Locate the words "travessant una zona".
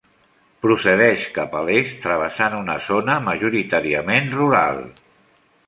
2.07-3.19